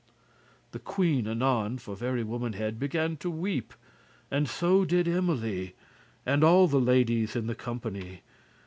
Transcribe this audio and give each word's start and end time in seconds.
<37> 0.71 0.71
The 0.71 0.79
queen 0.79 1.27
anon 1.27 1.77
for 1.77 1.95
very 1.95 2.23
womanhead 2.23 2.79
Began 2.79 3.17
to 3.17 3.29
weep, 3.29 3.71
and 4.31 4.49
so 4.49 4.83
did 4.83 5.07
Emily, 5.07 5.75
And 6.25 6.43
all 6.43 6.67
the 6.67 6.81
ladies 6.81 7.35
in 7.35 7.45
the 7.45 7.53
company. 7.53 8.23